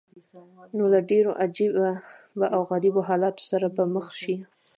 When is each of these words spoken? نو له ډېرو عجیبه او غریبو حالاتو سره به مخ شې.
نو 0.75 0.83
له 0.93 0.99
ډېرو 1.09 1.31
عجیبه 1.43 1.87
او 2.55 2.61
غریبو 2.71 3.01
حالاتو 3.09 3.43
سره 3.51 3.67
به 3.75 3.83
مخ 3.95 4.07
شې. 4.21 4.35